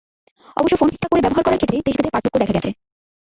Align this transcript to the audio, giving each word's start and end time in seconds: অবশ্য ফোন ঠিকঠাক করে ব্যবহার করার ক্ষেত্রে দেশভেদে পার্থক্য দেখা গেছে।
অবশ্য 0.57 0.75
ফোন 0.77 0.87
ঠিকঠাক 0.91 1.09
করে 1.11 1.23
ব্যবহার 1.23 1.45
করার 1.45 1.59
ক্ষেত্রে 1.59 1.85
দেশভেদে 1.87 2.13
পার্থক্য 2.13 2.37
দেখা 2.41 2.55
গেছে। 2.57 2.69